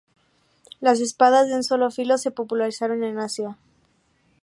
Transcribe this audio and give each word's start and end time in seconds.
Las 0.79 0.99
espadas 0.99 1.47
de 1.47 1.53
un 1.53 1.63
solo 1.63 1.91
filo 1.91 2.17
se 2.17 2.31
popularizaron 2.31 3.03
en 3.03 3.19
Asia. 3.19 3.59